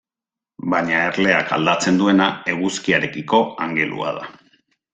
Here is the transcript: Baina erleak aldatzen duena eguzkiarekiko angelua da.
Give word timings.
Baina 0.73 1.01
erleak 1.09 1.51
aldatzen 1.57 1.99
duena 2.01 2.29
eguzkiarekiko 2.55 3.43
angelua 3.67 4.17
da. 4.21 4.27